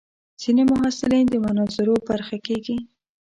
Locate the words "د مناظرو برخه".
1.29-2.37